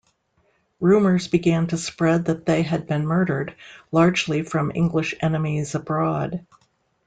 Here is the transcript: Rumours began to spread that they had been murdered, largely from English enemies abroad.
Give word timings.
Rumours 0.79 1.27
began 1.27 1.67
to 1.67 1.77
spread 1.77 2.25
that 2.25 2.47
they 2.47 2.63
had 2.63 2.87
been 2.87 3.05
murdered, 3.05 3.55
largely 3.91 4.41
from 4.41 4.71
English 4.73 5.13
enemies 5.21 5.75
abroad. 5.75 6.43